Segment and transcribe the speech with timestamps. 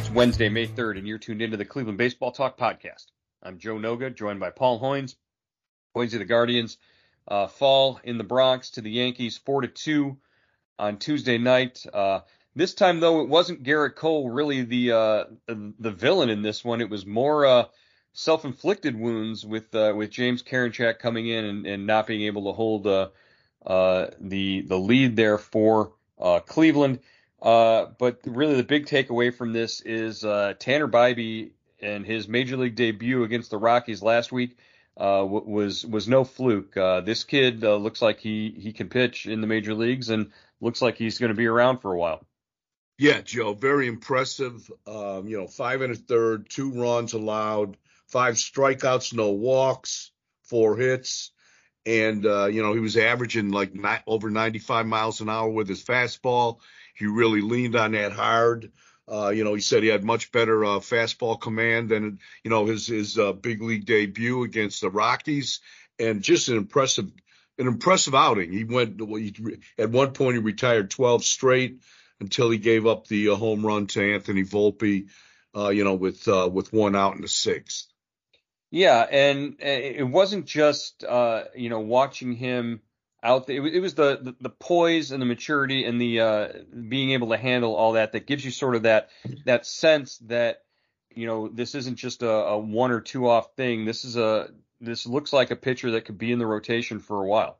[0.00, 3.08] It's Wednesday, May 3rd, and you're tuned into the Cleveland Baseball Talk podcast.
[3.42, 5.14] I'm Joe Noga, joined by Paul Hoynes.
[5.94, 6.78] Hoynes of the Guardians
[7.28, 10.16] uh, fall in the Bronx to the Yankees 4 to 2
[10.78, 11.84] on Tuesday night.
[11.92, 12.20] Uh,
[12.56, 16.80] this time, though, it wasn't Gerrit Cole really the uh, the villain in this one.
[16.80, 17.64] It was more uh,
[18.14, 22.52] self-inflicted wounds with uh, with James Karinchak coming in and, and not being able to
[22.52, 23.10] hold uh,
[24.18, 25.92] the the lead there for
[26.46, 27.00] Cleveland.
[27.40, 31.50] Uh, but really, the big takeaway from this is uh, Tanner Bibee
[31.80, 34.58] and his major league debut against the Rockies last week
[34.96, 36.76] uh, was was no fluke.
[36.76, 40.32] Uh, this kid uh, looks like he he can pitch in the major leagues and
[40.60, 42.22] looks like he's going to be around for a while.
[42.98, 44.70] Yeah, Joe, very impressive.
[44.86, 47.78] Um, you know, five and a third, two runs allowed,
[48.08, 50.10] five strikeouts, no walks,
[50.42, 51.30] four hits
[51.86, 53.72] and uh, you know he was averaging like
[54.06, 56.58] over 95 miles an hour with his fastball.
[57.00, 58.70] He really leaned on that hard.
[59.10, 62.66] Uh, you know, he said he had much better uh, fastball command than you know
[62.66, 65.60] his his uh, big league debut against the Rockies,
[65.98, 67.10] and just an impressive
[67.58, 68.52] an impressive outing.
[68.52, 69.34] He went he,
[69.78, 71.80] at one point he retired 12 straight
[72.20, 75.08] until he gave up the uh, home run to Anthony Volpe.
[75.56, 77.88] Uh, you know, with uh, with one out in the sixth.
[78.70, 82.82] Yeah, and it wasn't just you know watching him
[83.22, 83.66] out there.
[83.66, 86.48] It, was the, the, the poise and the maturity and the uh,
[86.88, 89.10] being able to handle all that that gives you sort of that
[89.44, 90.62] that sense that
[91.14, 93.84] you know this isn't just a, a one or two off thing.
[93.84, 97.22] This is a this looks like a pitcher that could be in the rotation for
[97.22, 97.58] a while.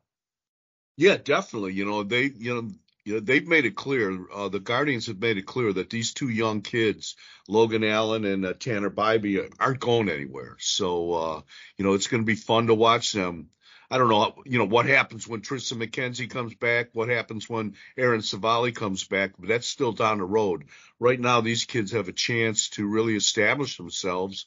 [0.97, 1.73] Yeah, definitely.
[1.73, 2.69] You know they you know.
[3.03, 4.27] You know, they've made it clear.
[4.31, 7.15] Uh, the Guardians have made it clear that these two young kids,
[7.47, 10.55] Logan Allen and uh, Tanner Bibee, aren't going anywhere.
[10.59, 11.41] So, uh,
[11.77, 13.49] you know, it's going to be fun to watch them
[13.91, 17.75] I don't know, you know, what happens when Triston McKenzie comes back, what happens when
[17.97, 20.63] Aaron Civale comes back, but that's still down the road.
[20.97, 24.45] Right now, these kids have a chance to really establish themselves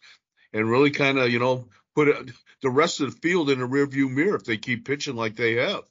[0.55, 2.31] and really kind of, you know, put it,
[2.63, 5.57] the rest of the field in a rearview mirror if they keep pitching like they
[5.57, 5.85] have.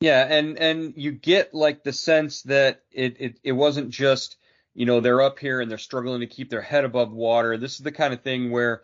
[0.00, 4.36] Yeah, and and you get like the sense that it it, it wasn't just
[4.74, 7.56] you know they're up here and they're struggling to keep their head above water.
[7.56, 8.82] This is the kind of thing where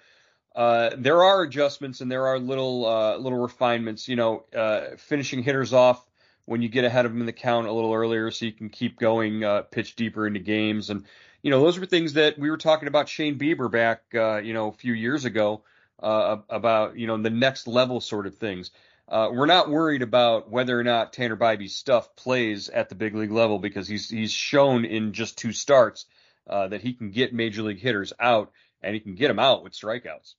[0.55, 4.09] uh, there are adjustments and there are little uh, little refinements.
[4.09, 6.05] You know, uh, finishing hitters off
[6.45, 8.69] when you get ahead of them in the count a little earlier, so you can
[8.69, 11.05] keep going, uh, pitch deeper into games, and
[11.43, 14.53] you know those were things that we were talking about Shane Bieber back, uh, you
[14.53, 15.63] know, a few years ago
[15.99, 18.73] about you know the next level sort of things.
[19.09, 23.33] we're not worried about whether or not Tanner Bibee's stuff plays at the big league
[23.33, 26.05] level because he's he's shown in just two starts
[26.47, 28.53] that he can get major league hitters out
[28.83, 30.35] and he can get them out with strikeouts.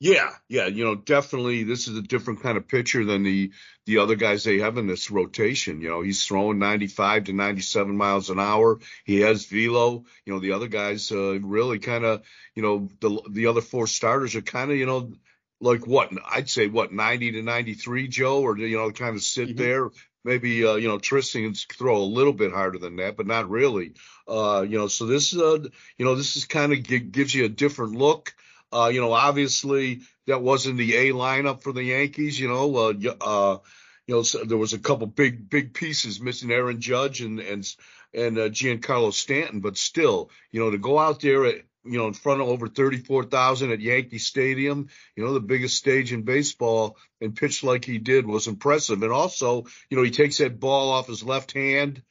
[0.00, 3.50] Yeah, yeah, you know, definitely this is a different kind of pitcher than the
[3.84, 5.80] the other guys they have in this rotation.
[5.80, 8.78] You know, he's throwing 95 to 97 miles an hour.
[9.04, 10.04] He has velo.
[10.24, 12.22] You know, the other guys uh, really kind of,
[12.54, 15.12] you know, the the other four starters are kind of, you know,
[15.60, 19.48] like what I'd say what 90 to 93, Joe, or you know, kind of sit
[19.48, 19.58] mm-hmm.
[19.58, 19.90] there.
[20.24, 23.94] Maybe uh, you know Triston throw a little bit harder than that, but not really.
[24.28, 25.58] Uh, you know, so this is uh,
[25.96, 28.34] you know this is kind of g- gives you a different look.
[28.72, 32.38] Uh, you know, obviously that wasn't the A lineup for the Yankees.
[32.38, 33.58] You know, uh, uh,
[34.06, 37.66] you know, so there was a couple big big pieces missing, Aaron Judge and and
[38.14, 42.06] and uh, Giancarlo Stanton, but still, you know, to go out there at you know
[42.08, 46.96] in front of over 34,000 at Yankee Stadium, you know, the biggest stage in baseball,
[47.20, 49.02] and pitch like he did was impressive.
[49.02, 52.02] And also, you know, he takes that ball off his left hand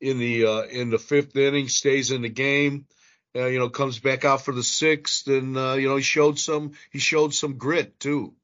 [0.00, 2.86] in the uh, in the fifth inning, stays in the game
[3.34, 6.38] uh, you know, comes back out for the sixth, and uh, you know he showed
[6.38, 8.34] some he showed some grit too.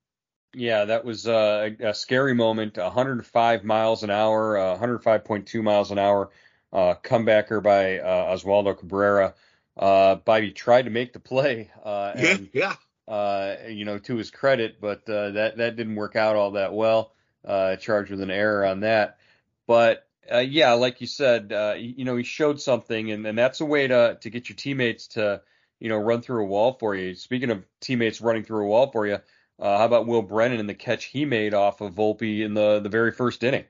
[0.55, 2.79] Yeah, that was uh, a scary moment.
[2.79, 6.31] 105 miles an hour, uh, 105.2 miles an hour,
[6.73, 9.35] uh, comebacker by uh, Oswaldo Cabrera.
[9.77, 12.75] Uh, Bibee tried to make the play, uh, and, yeah,
[13.07, 16.73] uh, you know, to his credit, but uh, that that didn't work out all that
[16.73, 17.13] well.
[17.45, 19.19] Uh, charged with an error on that,
[19.67, 23.61] but uh, yeah, like you said, uh, you know, he showed something, and, and that's
[23.61, 25.43] a way to to get your teammates to,
[25.81, 27.15] you know, run through a wall for you.
[27.15, 29.19] Speaking of teammates running through a wall for you,
[29.59, 32.81] uh, how about Will Brennan and the catch he made off of Volpe in the
[32.81, 33.65] the very first inning?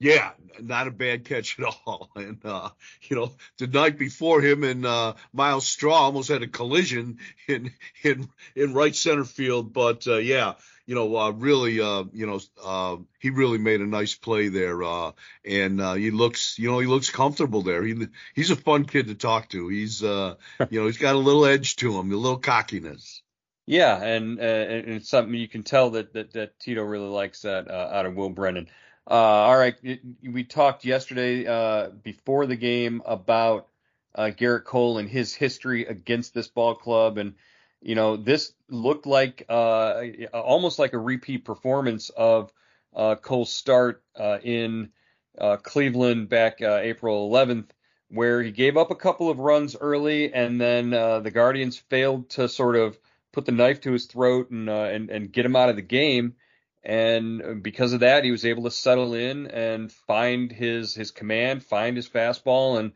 [0.00, 0.30] Yeah,
[0.60, 2.10] not a bad catch at all.
[2.16, 2.70] And uh,
[3.02, 7.18] you know, the night before him and uh, Myles Straw almost had a collision
[7.48, 9.72] in in in right center field.
[9.72, 10.54] But uh, yeah,
[10.88, 14.82] you know, uh, really, uh, you know, uh, he really made a nice play there,
[14.82, 15.12] uh,
[15.44, 17.82] and uh, he looks, you know, he looks comfortable there.
[17.82, 19.68] He he's a fun kid to talk to.
[19.68, 20.36] He's, uh,
[20.70, 23.22] you know, he's got a little edge to him, a little cockiness.
[23.66, 27.42] Yeah, and, uh, and it's something you can tell that that, that Tito really likes
[27.42, 28.70] that uh, out of Will Brennan.
[29.06, 33.68] Uh, all right, it, we talked yesterday uh, before the game about
[34.14, 37.34] uh, Gerrit Cole and his history against this ball club, and
[37.80, 40.02] you know this looked like uh,
[40.32, 42.52] almost like a repeat performance of
[42.94, 44.90] uh, Cole's start uh, in
[45.38, 47.68] uh, Cleveland back uh, April 11th,
[48.08, 52.48] where he gave up a couple of runs early, and then the Guardians failed to
[52.48, 52.98] sort of
[53.32, 56.34] put the knife to his throat and and and get him out of the game.
[56.82, 61.62] And because of that, he was able to settle in and find his his command,
[61.62, 62.92] find his fastball, and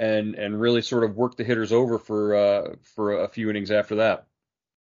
[0.00, 3.70] and and really sort of work the hitters over for uh, for a few innings
[3.70, 4.26] after that.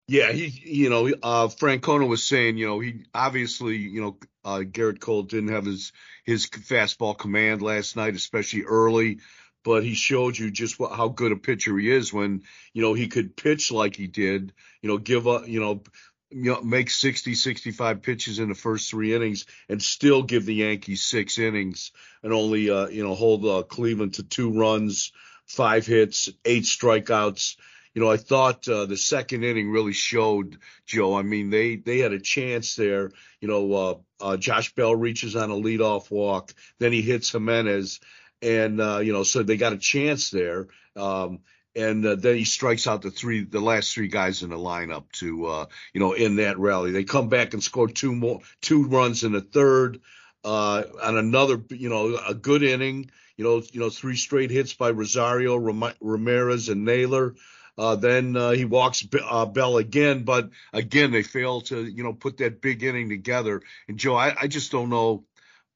[0.06, 4.58] Yeah, he you know uh, Francona was saying you know he obviously you know uh,
[4.58, 5.92] Gerrit Cole didn't have his
[6.24, 9.18] his fastball command last night, especially early.
[9.62, 12.94] But he showed you just what, how good a pitcher he is when you know
[12.94, 14.52] he could pitch like he did.
[14.80, 15.48] You know, give up.
[15.48, 15.82] You know,
[16.30, 20.54] you know, make 60, 65 pitches in the first three innings and still give the
[20.54, 21.92] Yankees six innings
[22.22, 25.12] and only, uh, you know, hold uh, Cleveland to two runs,
[25.46, 27.56] five hits, eight strikeouts.
[27.94, 31.16] You know, I thought uh, the second inning really showed Joe.
[31.16, 33.10] I mean, they they had a chance there.
[33.40, 37.98] You know, uh, uh, Josh Bell reaches on a leadoff walk, then he hits Gimenez,
[38.40, 40.68] and uh, you know, so they got a chance there.
[40.94, 41.40] Um,
[41.76, 45.10] and uh, then he strikes out the three, the last three guys in the lineup
[45.12, 46.90] to, uh, you know, in that rally.
[46.90, 50.00] They come back and score two more, two runs in the third,
[50.44, 53.10] uh, on another, you know, a good inning.
[53.36, 57.36] You know, you know, three straight hits by Rosario, Ram- Ramirez, and Naylor.
[57.78, 62.12] Uh, then uh, he walks uh, Bell again, but again they fail to, you know,
[62.12, 63.62] put that big inning together.
[63.88, 65.24] And Joe, I, I just don't know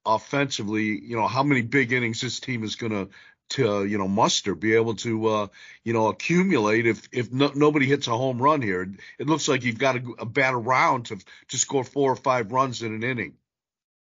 [0.05, 3.09] offensively, you know, how many big innings this team is going to
[3.51, 5.47] to you know muster, be able to uh,
[5.83, 6.87] you know accumulate.
[6.87, 8.89] If if no, nobody hits a home run here,
[9.19, 11.19] it looks like you've got a, bat around to
[11.49, 13.35] to score four or five runs in an inning.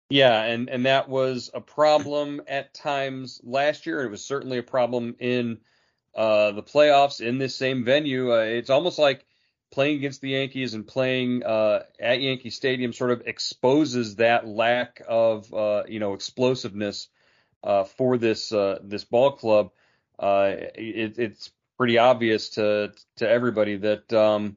[0.10, 4.04] Yeah, and and that was a problem at times last year.
[4.04, 5.60] It was certainly a problem in
[6.16, 8.32] uh, the playoffs in this same venue.
[8.34, 9.26] Uh, it's almost like
[9.72, 15.02] playing against the Yankees and playing uh, at Yankee Stadium sort of exposes that lack
[15.08, 17.10] of uh, you know explosiveness
[17.84, 19.72] for this uh, this ball club,
[20.20, 24.56] uh, it, it's pretty obvious to to everybody that um,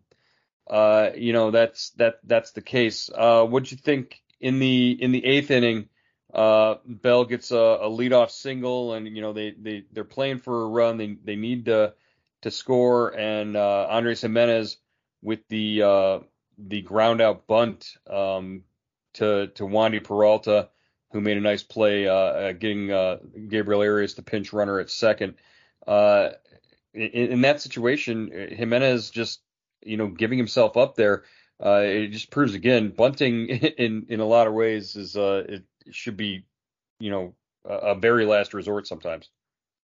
[0.69, 3.11] uh, you know that's that that's the case.
[3.15, 5.89] Uh, what do you think in the in the eighth inning?
[6.33, 10.63] Uh, Bell gets a, a leadoff single, and you know they they they're playing for
[10.63, 10.99] a run.
[10.99, 11.95] They they need to
[12.43, 14.77] to score, and uh, Andres Gimenez
[15.23, 16.19] with the uh,
[16.59, 18.65] the ground out bunt um,
[19.15, 20.69] to to Wandy Peralta
[21.13, 23.19] who made a nice play uh, getting uh,
[23.49, 25.35] Gabriel Arias the pinch runner at second.
[25.87, 26.31] Uh,
[26.93, 29.41] in, in, that situation, Gimenez just
[29.83, 31.25] you know giving himself up there.
[31.65, 35.65] Uh, it just proves again bunting in in a lot of ways is uh, it
[35.91, 36.45] should be
[37.01, 37.35] you know
[37.65, 39.29] a, a very last resort sometimes.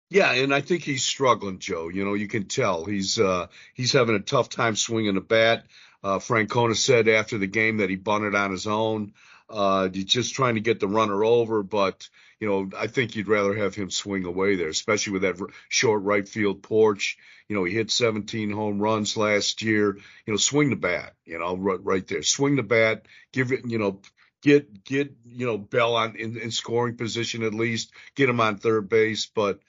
[0.09, 1.89] Yeah, and I think he's struggling, Joe.
[1.89, 5.65] You know, you can tell he's uh, he's having a tough time swinging the bat.
[6.03, 9.13] Uh, Francona said after the game that he bunted on his own.
[9.49, 12.07] Uh, you're just trying to get the runner over, but
[12.39, 15.37] you know, I think you'd rather have him swing away there, especially with that
[15.67, 17.17] short right field porch.
[17.47, 19.97] You know, he hit 17 home runs last year.
[20.25, 21.15] You know, swing the bat.
[21.25, 23.05] You know, right, right there, swing the bat.
[23.33, 23.65] Give it.
[23.65, 24.01] You know,
[24.41, 27.91] get get you know Bell on in, in scoring position at least.
[28.15, 29.59] Get him on third base, but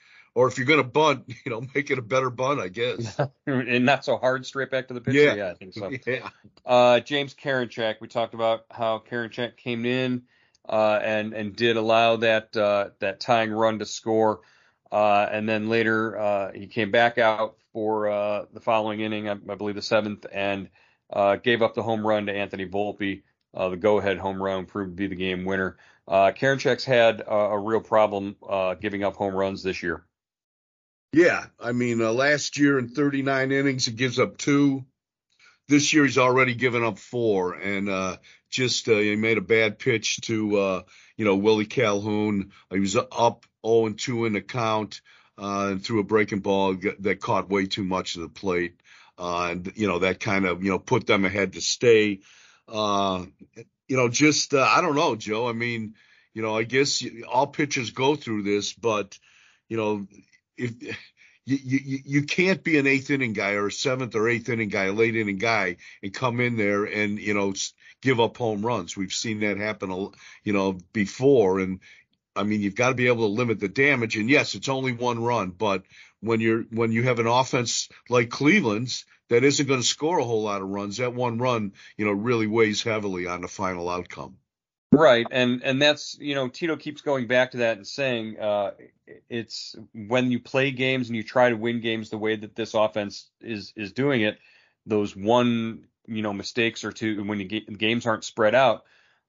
[0.41, 3.21] or if you're going to bunt, you know, make it a better bunt, I guess.
[3.47, 5.19] and not so hard straight back to the pitcher.
[5.19, 5.91] Yeah, yeah I think so.
[6.07, 6.31] Yeah.
[6.65, 10.23] Uh, James Karinchak, we talked about how Karinchak came in
[10.67, 14.41] uh, and and did allow that uh, that tying run to score,
[14.91, 19.33] uh, and then later uh, he came back out for uh, the following inning, I,
[19.33, 20.69] I, believe the seventh, and
[21.43, 23.23] gave up the home run to Anthony Volpe.
[23.53, 25.77] the go-ahead home run proved to be the game winner.
[26.09, 28.37] Uh, Karinchak's had a real problem
[28.81, 30.05] giving up home runs this year.
[31.13, 34.85] Yeah, I mean, uh, last year in 39 innings, he gives up two.
[35.69, 38.17] This year, he's already given up four, and uh,
[38.49, 40.83] just uh, he made a bad pitch to uh,
[41.17, 42.53] you know Willie Calhoun.
[42.73, 45.01] He was up 0 and 2 in the count
[45.37, 48.81] uh, and threw a breaking ball that caught way too much of the plate,
[49.19, 52.21] uh, and you know that kind of you know put them ahead to stay.
[52.69, 55.49] You know, just I don't know, Joe.
[55.49, 55.95] I mean,
[56.35, 59.19] you know, I guess all pitchers go through this, but
[59.69, 60.07] you know,
[60.61, 60.99] if
[61.47, 64.69] you, you, you can't be an eighth inning guy or a seventh or eighth inning
[64.69, 67.55] guy, late inning guy, and come in there and you know
[68.03, 68.97] give up home runs.
[68.97, 70.11] We've seen that happen,
[70.45, 71.81] you know, before, and
[72.37, 74.17] I mean you've got to be able to limit the damage.
[74.17, 75.83] And yes, it's only one run, but
[76.21, 80.25] when you're when you have an offense like Cleveland's that isn't going to score a
[80.25, 83.89] whole lot of runs, that one run, you know, really weighs heavily on the final
[83.89, 84.37] outcome.
[84.93, 88.73] Right, and and that's you know Tito keeps going back to that and saying uh,
[89.29, 92.75] it's when you play games and you try to win games the way that this
[92.75, 94.39] offense is is doing it,
[94.87, 98.85] those one you know mistakes or two when get, games aren't spread out,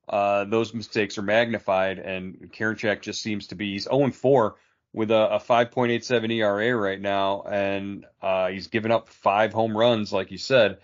[0.10, 4.56] uh, those mistakes are magnified, and Karinchak just seems to be he's 0 4
[4.94, 10.12] with a, a 5.87 ERA right now, and uh, he's given up five home runs,
[10.12, 10.80] like you said.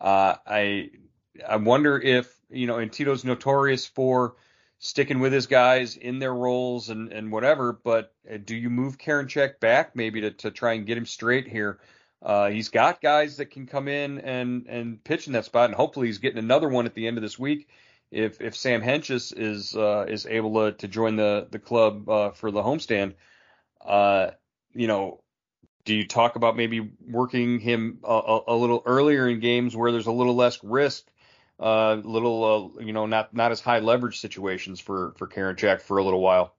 [0.00, 0.90] Uh, I
[1.46, 4.36] I wonder if you know, and Tito's notorious for
[4.78, 7.72] sticking with his guys in their roles and and whatever.
[7.72, 11.48] But uh, do you move Karinchak back maybe to to try and get him straight
[11.48, 11.80] here?
[12.22, 15.74] Uh, he's got guys that can come in and and pitch in that spot, and
[15.74, 17.68] hopefully he's getting another one at the end of this week.
[18.10, 22.30] If if Sam Hentges is uh, is able to to join the the club uh,
[22.30, 23.14] for the homestand,
[23.84, 24.30] uh,
[24.72, 25.22] you know,
[25.84, 30.06] do you talk about maybe working him a, a, little earlier in games where there's
[30.06, 31.10] a little less risk, a
[31.60, 35.98] uh, little, uh, you know, not not as high leverage situations for for Karinchak for
[35.98, 36.54] a little while?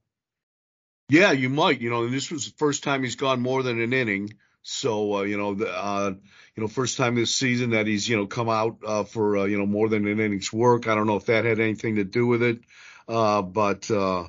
[1.09, 1.81] Yeah, you might.
[1.81, 4.33] You know, this was the first time he's gone more than an inning.
[4.63, 6.13] So uh, you know, the, uh,
[6.55, 9.43] you know, first time this season that he's you know come out uh, for uh,
[9.45, 10.87] you know more than an innings work.
[10.87, 12.61] I don't know if that had anything to do with it,
[13.07, 14.27] uh, but uh,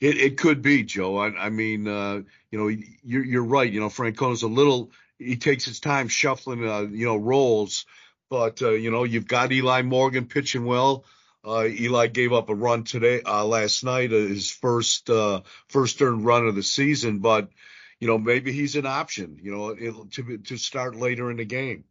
[0.00, 1.18] it, it could be, Joe.
[1.18, 2.68] I, I mean, you know,
[3.04, 3.70] you're, you're right.
[3.70, 6.60] You know, Francona's a little, he takes his time shuffling,
[6.92, 7.86] you know, roles.
[8.28, 11.04] But, uh, you know, you've got Eli Morgan pitching well.
[11.44, 16.02] Uh, Eli gave up a run today, uh, last night, uh, his first, uh, first
[16.02, 17.20] earned run of the season.
[17.20, 17.50] But,
[18.00, 21.84] you know, maybe he's an option, you know, to, to start later in the game.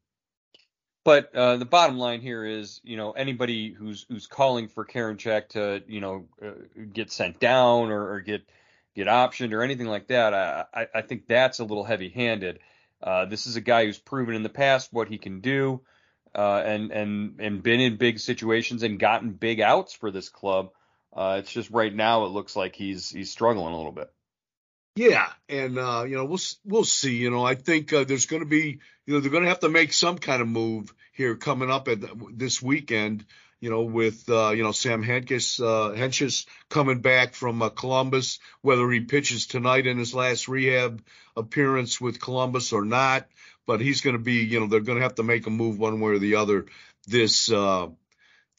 [1.06, 5.50] But uh, the bottom line here is, you know, anybody who's who's calling for Karinchak
[5.50, 6.26] to, you know,
[6.92, 8.42] get sent down or, or, get
[8.96, 12.60] get optioned or anything like that, I, I think that's a little heavy-handed.
[13.30, 15.82] This is a guy who's proven in the past what he can do,
[16.36, 20.72] uh, and and and been in big situations and gotten big outs for this club.
[21.16, 24.12] Uh, it's just right now it looks like he's he's struggling a little bit.
[24.98, 27.16] Yeah, and uh, you know we'll we'll see.
[27.18, 29.62] You know, I think uh, there's going to be you know they're going to have
[29.62, 32.00] to make some kind of move here coming up at
[32.38, 33.26] this weekend.
[33.62, 38.90] You know, with uh, you know Sam Hentges uh, Hentges coming back from Columbus, whether
[38.92, 41.02] he pitches tonight in his last rehab
[41.36, 43.28] appearance with Columbus or not,
[43.66, 45.80] but he's going to be you know they're going to have to make a move
[45.80, 46.66] one way or the other
[47.08, 47.88] this uh,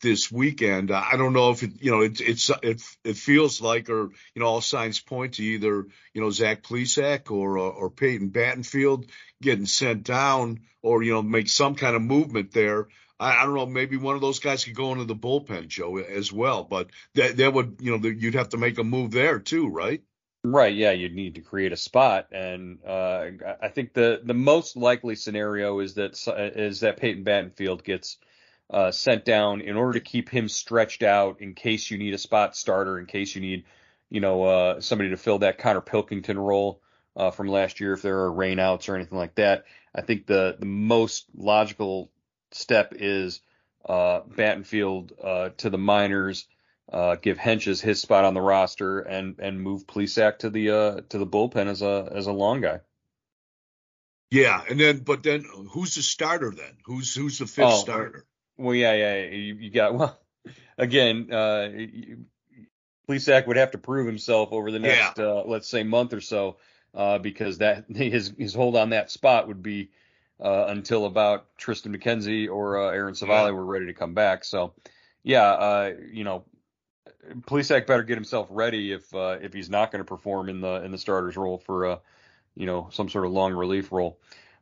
[0.00, 0.90] this weekend.
[0.90, 4.42] I don't know if it, you know, it, it's it it feels like, or you
[4.42, 9.08] know, all signs point to either you know Zach Plesac or uh, or Peyton Battenfield
[9.40, 12.88] getting sent down, or you know, make some kind of movement there.
[13.18, 13.66] I, I don't know.
[13.66, 16.64] Maybe one of those guys could go into the bullpen, Joe, as well.
[16.64, 20.02] But that that would you know you'd have to make a move there too, right?
[20.48, 20.76] Right.
[20.76, 25.16] Yeah, you'd need to create a spot, and uh, I think the the most likely
[25.16, 26.12] scenario is that
[26.54, 28.18] is that Peyton Battenfield gets
[28.70, 32.18] uh, sent down in order to keep him stretched out in case you need a
[32.18, 33.64] spot starter, in case you need,
[34.08, 36.80] you know, uh, somebody to fill that Connor Pilkington role
[37.16, 39.64] uh, from last year if there are rainouts or anything like that.
[39.96, 42.12] I think the the most logical
[42.52, 43.40] step is
[43.84, 46.46] uh, Battenfield uh, to the minors,
[46.92, 51.00] uh, give Hentges his spot on the roster, and and move Plesac to the uh,
[51.08, 52.80] to the bullpen as a as a long guy.
[54.30, 56.76] Yeah, and then but then who's the starter then?
[56.84, 58.24] Who's who's the fifth oh, starter?
[58.56, 60.18] Well, yeah, yeah, you, you got well.
[60.78, 61.70] Again, uh,
[63.08, 65.24] Plesac would have to prove himself over the next, yeah.
[65.24, 66.56] uh, let's say, month or so,
[66.94, 69.90] uh, because that his his hold on that spot would be
[70.40, 73.50] uh, until about Triston McKenzie or uh, Aaron Civale yeah.
[73.52, 74.44] were ready to come back.
[74.44, 74.74] So,
[75.22, 76.44] yeah, uh, you know,
[77.42, 80.82] Plesac better get himself ready if uh, if he's not going to perform in the
[80.84, 81.98] in the starter's role for uh,
[82.54, 84.18] you know some sort of long relief role.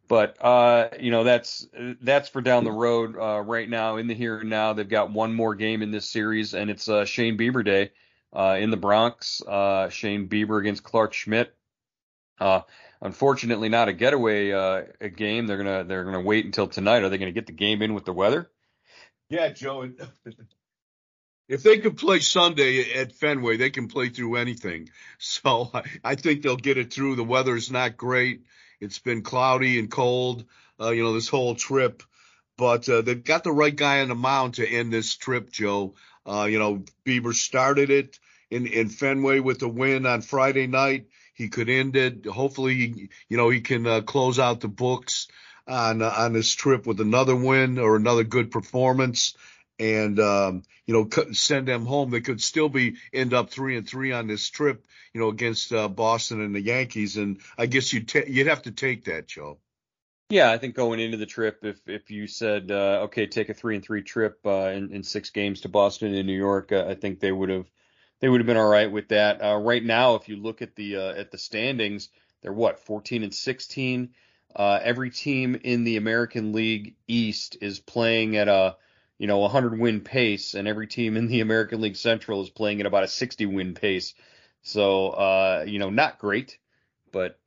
[0.06, 1.66] But uh, you know that's
[2.02, 3.16] that's for down the road.
[3.16, 6.08] Uh, right now, in the here and now, they've got one more game in this
[6.08, 7.92] series, and it's uh, Shane Bieber Day
[8.32, 9.40] uh, in the Bronx.
[9.40, 11.54] Uh, Shane Bieber against Clarke Schmidt.
[12.38, 12.62] Uh,
[13.00, 15.46] unfortunately, not a getaway a game.
[15.46, 17.02] They're gonna they're gonna wait until tonight.
[17.02, 18.50] Are they gonna get the game in with the weather?
[19.30, 19.90] Yeah, Joe.
[21.48, 24.88] If they can play Sunday at Fenway, they can play through anything.
[25.18, 25.70] So
[26.02, 27.16] I think they'll get it through.
[27.16, 28.42] The weather is not great.
[28.80, 30.44] It's been cloudy and cold,
[30.78, 32.02] uh, you know, this whole trip.
[32.58, 35.94] But uh, they've got the right guy on the mound to end this trip, Joe.
[36.26, 38.18] Uh, you know, Bieber started it
[38.50, 41.06] in, in Fenway with the win on Friday night.
[41.32, 42.26] He could end it.
[42.26, 45.28] Hopefully, you know, he can uh, close out the books
[45.66, 49.34] on uh, on this trip with another win or another good performance
[49.78, 52.10] and um, you know send them home.
[52.10, 55.72] They could still be end up three and three on this trip, you know, against
[55.72, 57.16] uh, Boston and the Yankees.
[57.16, 59.58] And I guess you'd ta- you'd have to take that, Joe.
[60.30, 63.54] Yeah, I think going into the trip, if if you said uh, okay, take a
[63.54, 66.86] three and three trip uh, in, in six games to Boston and New York, uh,
[66.88, 67.66] I think they would have
[68.20, 69.44] they would have been all right with that.
[69.44, 72.08] Uh, right now, if you look at the uh, at the standings,
[72.42, 74.10] they're what 14 and 16.
[74.56, 78.76] Uh, every team in the American League East is playing at a
[79.24, 82.80] you know 100 win pace, and every team in the American League Central is playing
[82.80, 84.12] at about a 60 win pace.
[84.60, 86.58] So you know, not great,
[87.10, 87.38] but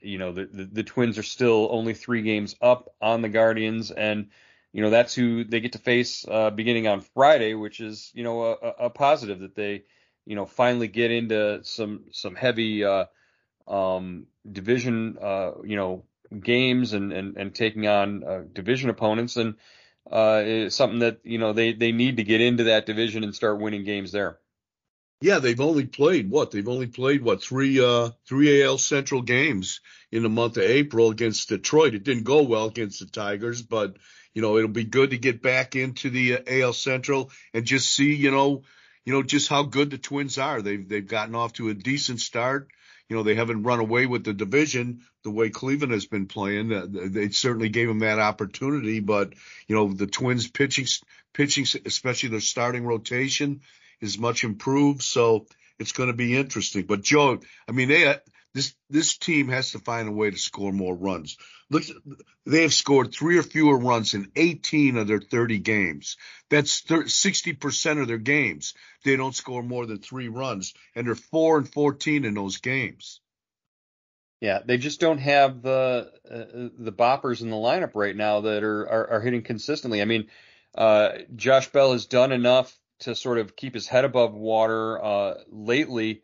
[0.00, 3.90] you know, the, the, the Twins are still only three games up on the Guardians,
[3.90, 4.30] and
[4.72, 8.24] you know that's who they get to face uh, beginning on Friday, which is you
[8.24, 9.84] know a, a, positive that they
[10.24, 13.06] you know finally get into some some heavy uh,
[13.66, 16.04] um, division uh, you know
[16.40, 19.56] games and and, and taking on uh, division opponents, and
[20.10, 23.34] uh, it's something that you know they they need to get into that division and
[23.34, 24.38] start winning games there.
[25.20, 26.50] Yeah, they've only played what?
[26.50, 29.80] They've only played what three uh three AL Central games
[30.12, 31.94] in the month of April against Detroit.
[31.94, 33.96] It didn't go well against the Tigers, but
[34.34, 37.92] you know it'll be good to get back into the uh, AL Central and just
[37.92, 38.62] see you know
[39.04, 40.60] you know just how good the Twins are.
[40.60, 42.68] They've they've gotten off to a decent start.
[43.08, 46.72] You know they haven't run away with the division the way Cleveland has been playing.
[46.72, 49.32] Uh, they certainly gave them that opportunity, but
[49.68, 50.86] you know the Twins pitching
[51.32, 53.60] pitching especially their starting rotation
[54.00, 55.02] is much improved.
[55.02, 55.46] So
[55.78, 56.84] it's going to be interesting.
[56.84, 58.16] But Joe, I mean, they
[58.56, 61.36] this this team has to find a way to score more runs.
[61.68, 61.82] Look,
[62.46, 66.16] they have scored three or fewer runs in 18 of their 30 games.
[66.48, 68.72] That's 60% of their games.
[69.04, 73.20] They don't score more than three runs, and they're four and 14 in those games.
[74.40, 78.64] Yeah, they just don't have the uh, the boppers in the lineup right now that
[78.64, 80.00] are, are, are hitting consistently.
[80.00, 80.28] I mean,
[80.74, 85.34] uh, Josh Bell has done enough to sort of keep his head above water uh,
[85.50, 86.22] lately.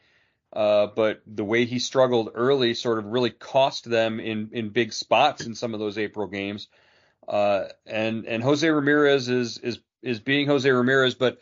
[0.52, 4.92] Uh, but the way he struggled early sort of really cost them in, in big
[4.92, 6.68] spots in some of those April games.
[7.26, 11.38] Uh, and and Jose Ramirez is is is being Jose Ramirez, but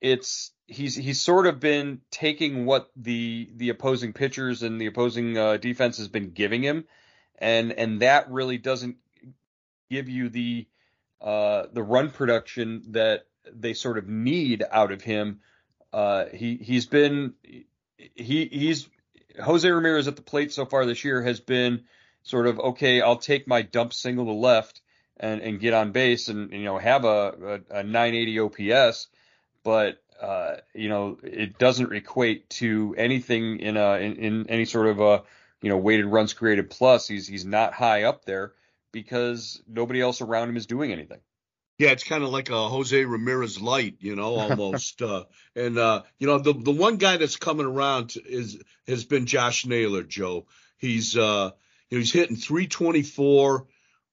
[0.00, 5.36] it's he's he's sort of been taking what the the opposing pitchers and the opposing
[5.36, 6.84] uh, defense has been giving him,
[7.38, 8.96] and and that really doesn't
[9.90, 10.66] give you the
[11.20, 15.40] uh, the run production that they sort of need out of him.
[15.92, 17.34] Uh, he he's been
[18.14, 18.88] he he's
[19.42, 21.84] Jose Ramirez at the plate so far this year has been
[22.22, 23.00] sort of okay.
[23.00, 24.80] I'll take my dump single to left
[25.16, 29.08] and and get on base and you know have a a, a 980 OPS,
[29.62, 34.86] but uh, you know it doesn't equate to anything in a in, in any sort
[34.86, 35.22] of a
[35.60, 37.08] you know weighted runs created plus.
[37.08, 38.52] He's he's not high up there
[38.92, 41.20] because nobody else around him is doing anything.
[41.78, 45.02] Yeah, it's kind of like a Jose Ramirez light, you know, almost.
[45.02, 45.24] uh,
[45.56, 49.66] and uh, you know, the the one guy that's coming around is has been Josh
[49.66, 50.46] Naylor, Joe.
[50.78, 51.50] He's uh,
[51.90, 53.66] you know, he's hitting 324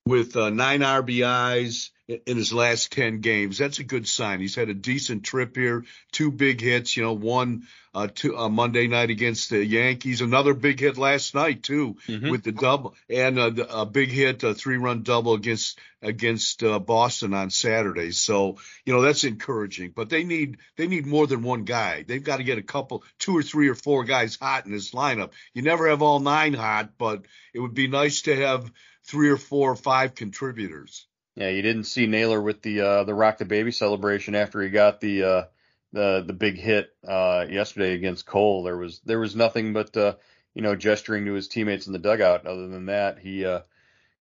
[0.09, 3.59] with uh, nine RBIs in his last 10 games.
[3.59, 4.39] That's a good sign.
[4.39, 8.49] He's had a decent trip here, two big hits, you know, one uh, two, uh,
[8.49, 12.31] Monday night against the Yankees, another big hit last night too mm-hmm.
[12.31, 17.35] with the double and a, a big hit, a three-run double against against uh, Boston
[17.35, 18.11] on Saturday.
[18.11, 22.03] So, you know, that's encouraging, but they need they need more than one guy.
[22.07, 24.91] They've got to get a couple two or three or four guys hot in this
[24.91, 25.31] lineup.
[25.53, 28.71] You never have all nine hot, but it would be nice to have
[29.09, 31.07] three or four or five contributors.
[31.35, 34.69] Yeah, you didn't see Naylor with the uh, the rock the baby celebration after he
[34.69, 35.43] got the uh,
[35.91, 38.63] the the big hit uh, yesterday against Cole.
[38.63, 40.15] There was there was nothing but uh,
[40.53, 42.45] you know gesturing to his teammates in the dugout.
[42.45, 43.61] Other than that, he uh,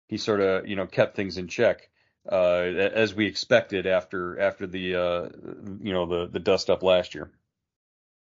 [0.07, 1.91] he sort of you know kept things in check
[2.31, 7.31] uh, as we expected after after the you know the the dust up last year.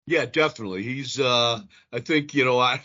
[0.06, 0.82] Yeah, definitely.
[0.82, 1.60] He's uh
[1.92, 2.82] I think, you know, I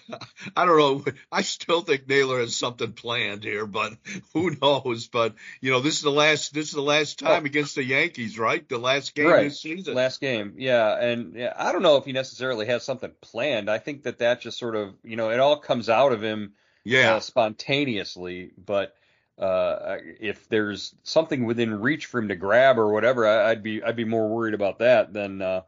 [0.56, 1.14] I don't know.
[1.32, 3.94] I still think Naylor has something planned here, but
[4.34, 5.08] who knows?
[5.08, 8.40] But you know, this is the last this is the last time against the Yankees,
[8.40, 8.68] right?
[8.68, 9.44] The last game right.
[9.44, 9.96] this season.
[9.96, 10.56] Last game.
[10.58, 13.70] Yeah, and yeah, I don't know if he necessarily has something planned.
[13.70, 16.54] I think that that just sort of, you know, it all comes out of him
[16.84, 17.16] yeah.
[17.16, 18.96] Uh, spontaneously, but
[19.40, 23.82] uh, if there's something within reach for him to grab or whatever, I, would be
[23.82, 25.62] I'd be more worried about that than uh,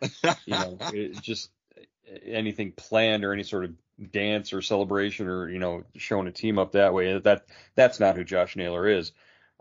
[0.46, 0.78] you know
[1.22, 1.50] just
[2.26, 3.74] anything planned or any sort of
[4.12, 7.18] dance or celebration or you know showing a team up that way.
[7.20, 9.14] That that's not who Josh Naylor is.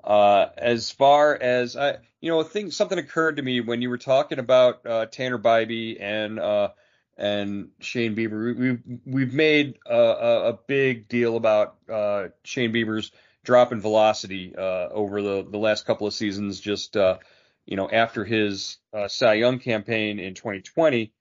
[0.02, 3.90] Uh, as far as I, you know, a thing something occurred to me when you
[3.90, 6.70] were talking about uh, Tanner Bibee and uh,
[7.16, 8.58] and Shane Bieber.
[8.58, 13.12] We've we've made a, a, big deal about uh, Shane Bieber's
[13.44, 16.60] drop in velocity uh, over the, the last couple of seasons.
[16.60, 17.18] Just uh,
[17.66, 21.12] you know, after his uh, Cy Young campaign in 2020,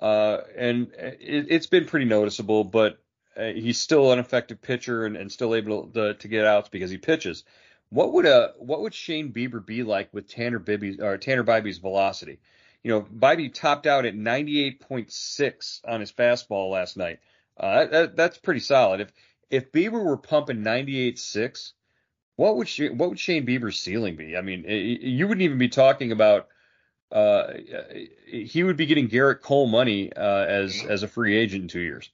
[0.00, 2.64] uh, and it, has been pretty noticeable.
[2.64, 2.98] But
[3.36, 6.90] uh, he's still an effective pitcher and, and still able to, to get outs because
[6.90, 7.44] he pitches.
[7.90, 11.78] What would a what would Shane Bieber be like with Tanner Bibby or Tanner Bibee's
[11.78, 12.38] velocity?
[12.82, 17.18] You know, Bibee topped out at 98.6 on his fastball last night.
[17.58, 19.00] Uh, that, that's pretty solid.
[19.00, 19.12] If
[19.50, 21.72] if Bieber were pumping 98.6,
[22.36, 24.36] what would she, what would Shane Bieber's ceiling be?
[24.36, 26.48] I mean, it, you wouldn't even be talking about.
[27.10, 27.54] Uh,
[28.26, 31.80] he would be getting Gerrit Cole money uh, as as a free agent in two
[31.80, 32.10] years.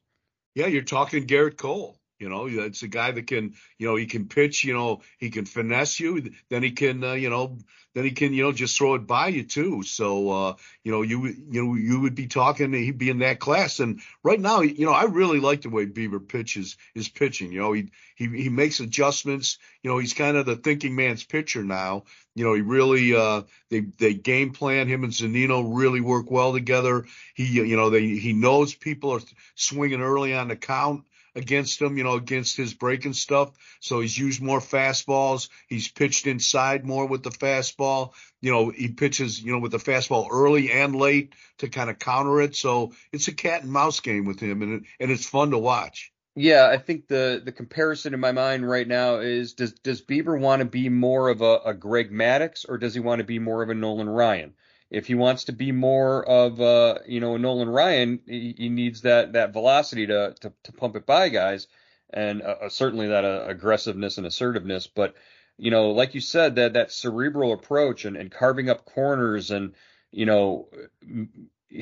[0.55, 1.99] Yeah, you're talking Gerrit Cole.
[2.25, 4.65] You know, it's a guy that can, you know, he can pitch.
[4.65, 6.33] You know, he can finesse you.
[6.49, 7.59] Then he can, uh, you know,
[7.93, 9.83] then he can, you know, just throw it by you too.
[9.83, 12.73] So, uh, you know, you you know, you would be talking.
[12.73, 13.79] He'd be in that class.
[13.79, 17.53] And right now, you know, I really like the way Bieber pitches is pitching.
[17.53, 19.59] You know, he he he makes adjustments.
[19.83, 22.05] You know, he's kind of the thinking man's pitcher now.
[22.35, 24.89] You know, he really uh, they they game plan.
[24.89, 27.05] Him and Zunino really work well together.
[27.35, 29.21] He you know they he knows people are
[29.57, 33.53] swinging early on the count against him, you know, against his breaking stuff.
[33.81, 35.49] So he's used more fastballs.
[35.69, 38.13] He's pitched inside more with the fastball.
[38.41, 41.99] You know, he pitches, you know, with the fastball early and late to kind of
[41.99, 42.57] counter it.
[42.57, 45.59] So it's a cat and mouse game with him, and it, and it's fun to
[45.59, 46.13] watch.
[46.37, 50.39] Yeah, I think the the comparison in my mind right now is does does Bieber
[50.39, 53.39] want to be more of a, a Greg Maddux or does he want to be
[53.39, 54.55] more of a Nolan Ryan?
[54.95, 58.69] If he wants to be more of uh, you know a Nolan Ryan, he, he
[58.69, 61.67] needs that that velocity to to, to pump it by guys,
[62.11, 64.87] and uh, uh certainly that uh, aggressiveness and assertiveness.
[64.87, 65.15] But
[65.59, 69.75] you know, like you said, that that cerebral approach and, and carving up corners and
[70.13, 70.69] you know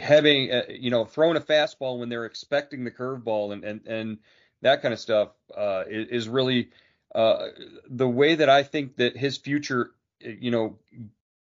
[0.00, 4.18] having uh, you know throwing a fastball when they're expecting the curveball and and and
[4.62, 5.30] that kind of stuff
[5.88, 6.70] is, really
[7.14, 10.78] the way that I think that his future, you know,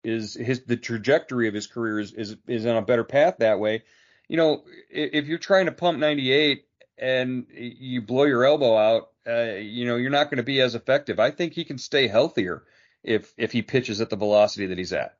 [0.03, 3.59] is his the trajectory of his career is is is on a better path that
[3.59, 3.83] way.
[4.27, 6.65] You know, if you're trying to pump 98
[6.97, 10.75] and you blow your elbow out, uh, you know, you're not going to be as
[10.75, 11.19] effective.
[11.19, 12.63] I think he can stay healthier
[13.03, 15.17] if if he pitches at the velocity that he's at.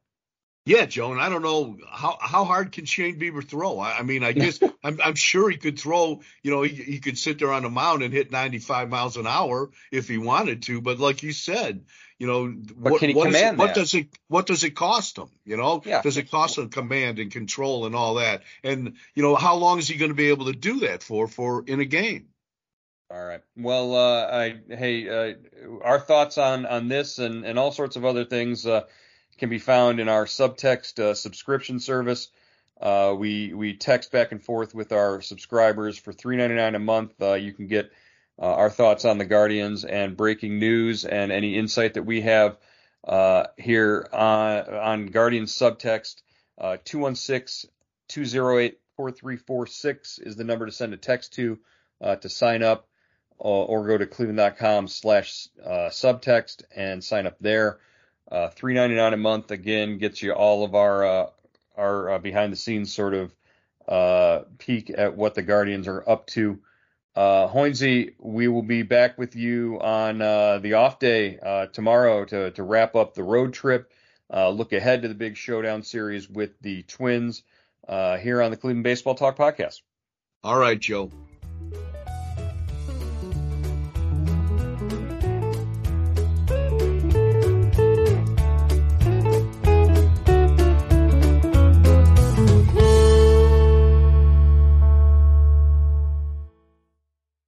[0.66, 1.20] Yeah, Joan.
[1.20, 3.80] I don't know how how hard can Shane Bieber throw.
[3.80, 6.22] I, I mean, I guess I'm I'm sure he could throw.
[6.44, 9.26] You know, he, he could sit there on the mound and hit 95 miles an
[9.26, 10.82] hour if he wanted to.
[10.82, 11.86] But like you said,
[12.20, 15.30] you know, but what, what, it, what does it what does it cost him?
[15.46, 16.02] You know, yeah.
[16.02, 18.44] does it cost him command and control and all that?
[18.64, 21.28] And you know, how long is he going to be able to do that for
[21.28, 22.28] for in a game?
[23.12, 23.42] All right.
[23.58, 25.34] Well, uh, I hey, uh,
[25.82, 28.68] our thoughts on on this and and all sorts of other things.
[28.68, 28.84] Uh,
[29.40, 32.30] can be found in our subtext uh, subscription service.
[32.80, 37.22] Uh, we we text back and forth with our subscribers for $3.99 a month.
[37.22, 37.92] Uh, you can get
[38.38, 42.58] uh, our thoughts on the Guardians and breaking news and any insight that we have
[43.06, 46.22] uh, here on, on Guardians subtext.
[46.58, 47.70] Uh, 216
[48.10, 51.58] 208 4346 is the number to send a text to
[52.22, 52.88] to sign up
[53.38, 57.80] or go to cleveland.com slash subtext and sign up there.
[58.32, 61.30] Uh, Three ninety nine a month again gets you all of our uh,
[61.76, 63.34] our uh, behind the scenes sort of
[63.88, 66.60] uh, peek at what the Guardians are up to.
[67.16, 72.24] Uh, Hoynesy, we will be back with you on uh, the off day uh, tomorrow
[72.26, 73.92] to to wrap up the road trip.
[74.32, 77.42] Uh, look ahead to the big showdown series with the Twins
[77.88, 79.82] uh, here on the Cleveland Baseball Talk podcast.
[80.44, 81.12] All right, Joe.